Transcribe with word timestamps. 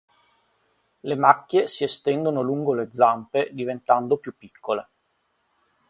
Le 1.03 1.15
macchie 1.15 1.67
si 1.67 1.83
estendono 1.83 2.41
lungo 2.41 2.73
le 2.73 2.87
zampe 2.91 3.49
diventando 3.51 4.17
più 4.17 4.35
piccole. 4.35 4.89